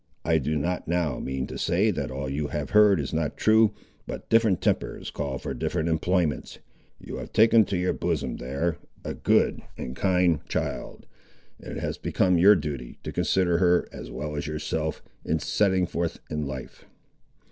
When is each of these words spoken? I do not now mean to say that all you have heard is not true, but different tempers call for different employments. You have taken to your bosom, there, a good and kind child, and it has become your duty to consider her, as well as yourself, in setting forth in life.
I 0.25 0.39
do 0.39 0.55
not 0.55 0.87
now 0.87 1.19
mean 1.19 1.45
to 1.45 1.59
say 1.59 1.91
that 1.91 2.09
all 2.09 2.27
you 2.27 2.47
have 2.47 2.71
heard 2.71 2.99
is 2.99 3.13
not 3.13 3.37
true, 3.37 3.75
but 4.07 4.27
different 4.31 4.59
tempers 4.59 5.11
call 5.11 5.37
for 5.37 5.53
different 5.53 5.89
employments. 5.89 6.57
You 6.99 7.17
have 7.17 7.31
taken 7.31 7.65
to 7.65 7.77
your 7.77 7.93
bosom, 7.93 8.37
there, 8.37 8.77
a 9.05 9.13
good 9.13 9.61
and 9.77 9.95
kind 9.95 10.43
child, 10.47 11.05
and 11.59 11.77
it 11.77 11.81
has 11.81 11.99
become 11.99 12.39
your 12.39 12.55
duty 12.55 12.97
to 13.03 13.11
consider 13.11 13.59
her, 13.59 13.87
as 13.91 14.09
well 14.09 14.35
as 14.35 14.47
yourself, 14.47 15.03
in 15.23 15.37
setting 15.37 15.85
forth 15.85 16.17
in 16.31 16.47
life. 16.47 16.85